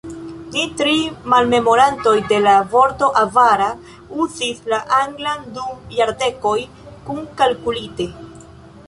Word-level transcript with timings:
Ni 0.53 0.61
tri 0.77 0.93
malmemorantoj 1.33 2.13
de 2.31 2.39
la 2.45 2.53
vorto 2.71 3.09
"avara" 3.23 3.67
uzis 4.25 4.63
la 4.73 4.81
anglan 5.01 5.45
dum 5.59 5.85
jardekoj, 5.99 6.57
kunkalkulite. 7.11 8.09